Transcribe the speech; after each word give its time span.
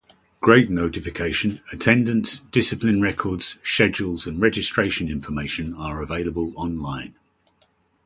Grade 0.39 0.71
notification, 0.71 1.61
attendance, 1.71 2.39
discipline 2.51 3.01
records, 3.03 3.59
schedules, 3.61 4.25
and 4.25 4.41
registration 4.41 5.07
information 5.07 5.75
are 5.75 6.01
available 6.01 6.53
online. 6.55 7.13